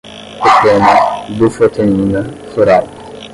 epena, 0.51 0.91
bufotenina, 1.37 2.21
floral 2.51 2.85